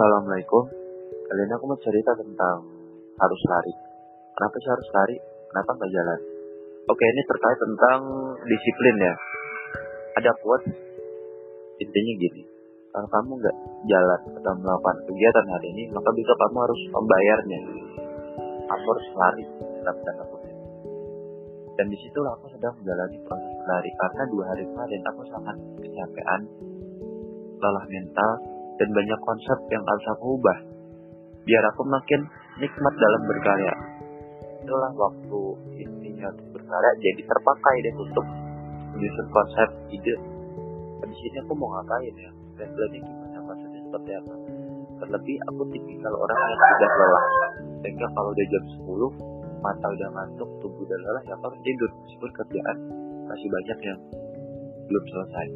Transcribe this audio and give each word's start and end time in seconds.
Assalamualaikum. 0.00 0.64
Kali 1.28 1.40
ini 1.44 1.52
aku 1.60 1.68
mau 1.68 1.76
cerita 1.76 2.16
tentang 2.16 2.64
harus 3.20 3.40
lari. 3.52 3.74
Kenapa 4.32 4.56
sih 4.56 4.70
harus 4.72 4.88
lari? 4.96 5.16
Kenapa 5.52 5.76
nggak 5.76 5.92
jalan? 5.92 6.20
Oke, 6.88 7.04
ini 7.04 7.22
terkait 7.28 7.58
tentang 7.60 8.00
disiplin 8.48 8.96
ya. 8.96 9.14
Ada 10.16 10.32
quote 10.40 10.72
intinya 11.84 12.12
gini. 12.16 12.42
Kalau 12.96 13.08
kamu 13.12 13.44
nggak 13.44 13.56
jalan 13.92 14.20
atau 14.40 14.52
melakukan 14.56 14.96
kegiatan 15.04 15.46
hari 15.52 15.68
ini, 15.68 15.82
maka 15.92 16.08
besok 16.16 16.36
kamu 16.48 16.56
harus 16.64 16.80
membayarnya. 16.96 17.60
Kamu 18.72 18.84
harus 18.96 19.06
lari 19.20 19.44
dalam 19.84 19.96
tanda 20.00 20.24
kutip. 20.32 20.56
Dan 21.76 21.86
di 21.92 21.96
situlah 22.08 22.40
aku 22.40 22.48
sedang 22.56 22.72
menjalani 22.80 23.20
proses 23.28 23.52
lari 23.68 23.92
karena 24.00 24.22
dua 24.32 24.44
hari 24.48 24.64
kemarin 24.64 25.02
aku 25.12 25.22
sangat 25.28 25.56
kecapean, 25.84 26.40
lelah 27.60 27.84
mental, 27.84 28.59
dan 28.80 28.88
banyak 28.96 29.20
konsep 29.20 29.58
yang 29.68 29.84
harus 29.84 30.06
aku 30.16 30.40
ubah 30.40 30.58
biar 31.44 31.64
aku 31.72 31.82
makin 31.88 32.20
nikmat 32.60 32.94
dalam 32.96 33.22
berkarya. 33.28 33.74
Itulah 34.60 34.92
waktu 34.92 35.40
intinya 35.80 36.28
untuk 36.36 36.48
berkarya. 36.60 36.92
Jadi 37.00 37.22
terpakai 37.24 37.74
deh 37.84 37.94
untuk 37.96 38.26
menyusun 38.96 39.26
konsep 39.32 39.68
ide. 39.92 40.14
Habis 41.00 41.20
ini 41.26 41.38
aku 41.40 41.52
mau 41.56 41.68
ngapain 41.74 42.14
ya? 42.16 42.30
Planning 42.60 43.04
gimana? 43.04 43.38
Maksudnya 43.40 43.80
seperti 43.88 44.10
apa? 44.20 44.34
Terlebih 45.00 45.36
aku 45.48 45.62
tipikal 45.72 46.12
orang 46.12 46.38
yang 46.38 46.60
sudah 46.60 46.90
lelah. 46.92 47.24
Sehingga 47.80 48.06
kalau 48.12 48.30
udah 48.36 48.46
jam 48.52 48.64
10 48.84 49.64
mata 49.64 49.86
udah 49.92 50.08
ngantuk 50.12 50.50
tubuh 50.60 50.82
udah 50.84 50.98
lelah 51.00 51.22
ya 51.24 51.34
harus 51.40 51.60
tidur. 51.64 51.90
Meskipun 52.04 52.30
kerjaan 52.36 52.76
masih 53.32 53.48
banyak 53.48 53.78
yang 53.80 54.00
belum 54.92 55.04
selesai. 55.08 55.46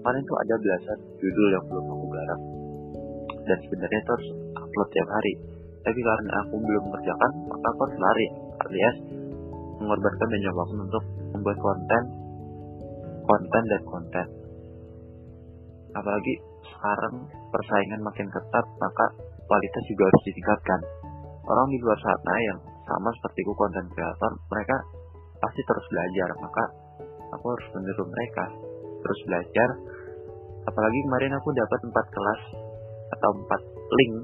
Kemarin 0.00 0.22
tuh 0.24 0.38
ada 0.40 0.54
belasan 0.56 0.98
judul 1.20 1.48
yang 1.52 1.64
belum 1.68 1.84
aku 1.84 2.06
garap 2.16 2.40
dan 3.48 3.58
sebenarnya 3.64 4.00
itu 4.04 4.14
upload 4.54 4.88
tiap 4.92 5.08
hari. 5.08 5.32
Tapi 5.82 6.00
karena 6.04 6.32
aku 6.44 6.54
belum 6.60 6.82
mengerjakan 6.92 7.32
maka 7.48 7.66
aku 7.72 7.80
harus 7.88 7.98
lari. 7.98 8.26
Alias 8.58 8.96
mengorbankan 9.78 10.28
banyak 10.28 10.54
waktu 10.54 10.76
untuk 10.84 11.04
membuat 11.32 11.58
konten 11.62 12.02
konten 13.28 13.62
dan 13.68 13.82
konten. 13.84 14.26
Apalagi 15.92 16.34
sekarang 16.64 17.14
persaingan 17.52 18.00
makin 18.00 18.28
ketat 18.32 18.66
maka 18.80 19.06
kualitas 19.44 19.84
juga 19.88 20.08
harus 20.08 20.22
ditingkatkan. 20.28 20.80
Orang 21.48 21.68
di 21.72 21.78
luar 21.80 21.96
sana 22.00 22.34
yang 22.44 22.58
sama 22.84 23.08
sepertiku 23.20 23.52
konten 23.56 23.84
kreator 23.92 24.32
mereka 24.52 24.76
pasti 25.40 25.60
terus 25.64 25.86
belajar. 25.92 26.28
Maka 26.40 26.64
aku 27.36 27.46
harus 27.52 27.66
meniru 27.76 28.04
mereka 28.08 28.44
terus 29.04 29.20
belajar. 29.28 29.68
Apalagi 30.68 30.98
kemarin 31.08 31.32
aku 31.36 31.48
dapat 31.56 31.80
empat 31.88 32.06
kelas 32.12 32.42
atau 33.18 33.30
empat 33.34 33.60
link 33.98 34.14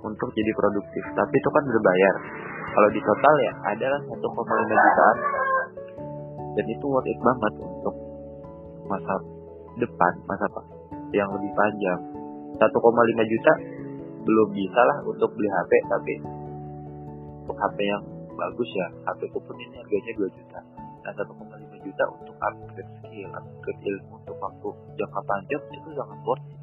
untuk 0.00 0.28
jadi 0.32 0.52
produktif. 0.56 1.04
Tapi 1.12 1.34
itu 1.36 1.48
kan 1.52 1.64
berbayar. 1.68 2.14
Kalau 2.70 2.88
di 2.94 3.00
total 3.04 3.34
ya 3.44 3.52
adalah 3.76 4.00
1,5 4.08 4.16
jutaan 4.16 5.16
dan 6.50 6.64
itu 6.66 6.86
worth 6.86 7.10
it 7.10 7.18
banget 7.20 7.52
untuk 7.62 7.94
masa 8.86 9.14
depan 9.78 10.12
masa 10.26 10.44
apa 10.48 10.62
yang 11.12 11.28
lebih 11.34 11.52
panjang. 11.52 12.00
1,5 12.56 13.32
juta 13.32 13.52
belum 14.20 14.48
bisa 14.52 14.80
lah 14.84 14.98
untuk 15.04 15.30
beli 15.34 15.48
HP 15.48 15.72
tapi 15.88 16.14
untuk 17.44 17.56
HP 17.58 17.78
yang 17.82 18.02
bagus 18.38 18.70
ya 18.72 18.86
HP 19.10 19.20
ku 19.34 19.38
pun 19.42 19.56
ini 19.58 19.76
harganya 19.76 20.12
2 20.16 20.38
juta. 20.38 20.60
Nah 21.00 21.12
1,5 21.12 21.86
juta 21.86 22.04
untuk 22.14 22.34
upgrade 22.38 22.92
skill 23.02 23.28
upgrade 23.34 23.82
ilmu 23.82 24.14
untuk 24.14 24.36
waktu 24.38 24.68
jangka 24.94 25.20
panjang 25.26 25.62
itu 25.74 25.88
sangat 25.98 26.18
worth 26.22 26.46
it 26.48 26.59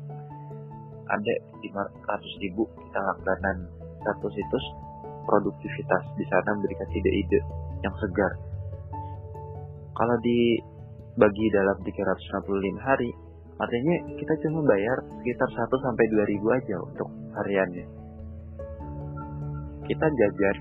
ada 1.08 1.34
500 1.64 2.44
ribu 2.44 2.68
kita 2.68 3.00
langganan 3.00 3.58
satu 4.04 4.28
situs 4.32 4.66
produktivitas 5.28 6.04
di 6.16 6.26
sana 6.32 6.56
memberikan 6.56 6.88
ide-ide 6.92 7.40
yang 7.84 7.95
segar. 8.00 8.32
Kalau 9.98 10.17
dibagi 10.23 11.46
dalam 11.52 11.78
365 11.84 12.88
hari 12.88 13.10
artinya 13.58 13.96
kita 14.22 14.34
cuma 14.46 14.62
bayar 14.70 14.98
sekitar 15.20 15.50
1 15.50 15.86
sampai 15.86 16.06
2 16.14 16.32
ribu 16.32 16.48
aja 16.54 16.76
untuk 16.80 17.10
hariannya. 17.36 17.86
Kita 19.88 20.06
jajan 20.06 20.58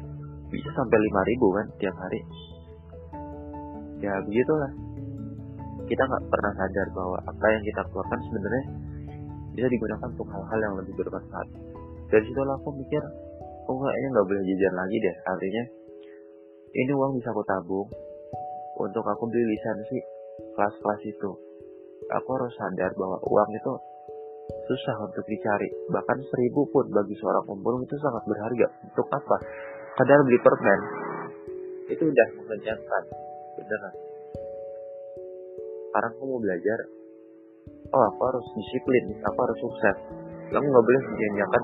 bisa 0.50 0.68
sampai 0.74 0.98
5 0.98 1.30
ribu 1.30 1.46
kan 1.54 1.66
tiap 1.78 1.96
hari. 2.00 2.20
Ya 4.00 4.12
begitulah. 4.24 4.72
Kita 5.86 6.02
nggak 6.02 6.24
pernah 6.26 6.52
sadar 6.58 6.86
bahwa 6.90 7.18
apa 7.22 7.46
yang 7.54 7.62
kita 7.62 7.82
keluarkan 7.92 8.20
sebenarnya 8.26 8.64
bisa 9.56 9.66
digunakan 9.72 10.08
untuk 10.12 10.28
hal-hal 10.28 10.58
yang 10.60 10.74
lebih 10.76 10.94
bermanfaat. 11.00 11.48
Dari 12.12 12.22
situ 12.22 12.38
aku 12.38 12.70
mikir 12.76 13.02
oh 13.66 13.76
kayaknya 13.82 14.08
nggak 14.14 14.26
boleh 14.28 14.42
jajan 14.44 14.74
lagi 14.76 14.96
deh. 15.00 15.16
Artinya 15.26 15.62
ini 16.76 16.92
uang 16.92 17.16
bisa 17.16 17.32
aku 17.32 17.42
tabung 17.48 17.88
untuk 18.76 19.04
aku 19.08 19.24
beli 19.32 19.56
lisensi 19.56 19.98
kelas-kelas 20.52 21.00
itu. 21.08 21.30
Aku 22.06 22.28
harus 22.36 22.52
sadar 22.54 22.92
bahwa 22.94 23.16
uang 23.24 23.50
itu 23.56 23.72
susah 24.68 24.96
untuk 25.08 25.24
dicari. 25.26 25.66
Bahkan 25.88 26.18
seribu 26.28 26.68
pun 26.70 26.86
bagi 26.92 27.16
seorang 27.16 27.48
pemulung 27.48 27.82
itu 27.82 27.96
sangat 27.98 28.22
berharga. 28.28 28.68
Untuk 28.84 29.08
apa? 29.10 29.36
Kadar 29.96 30.20
beli 30.22 30.38
permen. 30.44 30.80
Itu 31.90 32.04
udah 32.06 32.28
mengenyangkan. 32.44 33.02
Beneran. 33.56 33.94
Sekarang 35.88 36.12
aku 36.12 36.24
mau 36.28 36.40
belajar 36.44 36.78
oh 37.92 38.04
aku 38.10 38.20
harus 38.26 38.46
disiplin 38.56 39.04
aku 39.22 39.38
harus 39.42 39.58
sukses. 39.62 39.96
Kamu 40.50 40.62
nggak 40.62 40.84
boleh 40.86 41.02
menyanyiakan 41.10 41.62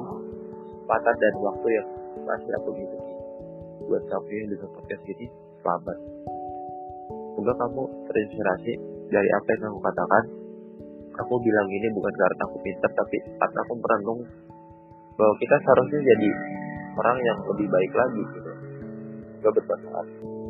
kesempatan 0.67 1.15
dan 1.19 1.35
waktu 1.43 1.69
yang 1.71 1.89
masih 2.27 2.53
aku 2.59 2.69
miliki 2.75 3.15
buat 3.87 4.03
kamu 4.07 4.31
yang 4.31 4.49
dengar 4.55 4.71
podcast 4.79 5.05
ini 5.11 5.27
selamat. 5.63 5.99
Semoga 7.33 7.55
kamu 7.67 7.83
terinspirasi 8.11 8.73
dari 9.11 9.29
apa 9.33 9.49
yang 9.57 9.71
aku 9.73 9.81
katakan. 9.83 10.25
Aku 11.13 11.35
bilang 11.45 11.69
ini 11.69 11.89
bukan 11.93 12.15
karena 12.17 12.43
aku 12.49 12.57
pintar 12.65 12.91
tapi 12.97 13.19
karena 13.37 13.59
aku 13.69 13.75
merenung 13.77 14.21
bahwa 15.13 15.35
kita 15.37 15.57
seharusnya 15.61 16.01
jadi 16.09 16.31
orang 16.97 17.19
yang 17.21 17.39
lebih 17.53 17.67
baik 17.69 17.93
lagi 17.93 18.23
gitu. 18.33 18.53
Gak 19.43 19.53
bermanfaat 19.59 20.42